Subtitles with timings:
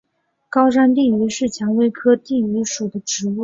[0.49, 3.39] 高山地榆是蔷薇科地榆属的植物。